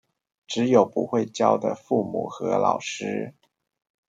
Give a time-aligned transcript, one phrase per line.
[0.47, 3.33] 只有不會教的父母和老師